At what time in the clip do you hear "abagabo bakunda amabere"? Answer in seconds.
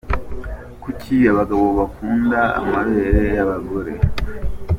1.31-3.21